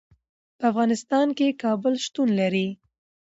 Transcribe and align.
په 0.57 0.63
افغانستان 0.71 1.27
کې 1.37 1.57
کابل 1.63 1.93
شتون 2.05 2.29
لري. 2.39 2.67